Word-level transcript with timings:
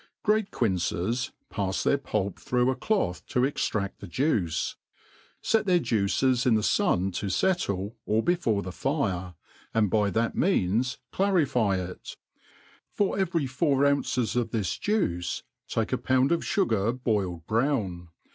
GRA^E 0.25 0.49
quinces, 0.49 1.31
pafs 1.53 1.83
their 1.83 1.99
p*ilp 1.99 2.39
through 2.39 2.71
a 2.71 2.75
cloth 2.75 3.23
to 3.27 3.41
txtrs^Q, 3.41 3.91
the 3.99 4.07
juice, 4.07 4.75
fet 5.43 5.67
their 5.67 5.77
juices 5.77 6.47
in 6.47 6.55
the 6.55 6.63
fun 6.63 7.11
to 7.11 7.27
fettle, 7.27 7.93
or 8.07 8.23
before 8.23 8.63
the 8.63 8.71
fire, 8.71 9.35
and 9.75 9.91
by 9.91 10.09
that 10.09 10.35
means 10.35 10.97
clarify 11.11 11.75
it; 11.77 12.17
for 12.91 13.19
every 13.19 13.45
four 13.45 13.85
ounces 13.85 14.35
of 14.35 14.49
this 14.49 14.75
juice 14.79 15.43
take 15.67 15.93
a 15.93 15.99
pound 15.99 16.31
of 16.31 16.41
fugar 16.41 16.91
boiled 16.93 17.45
brown. 17.45 18.07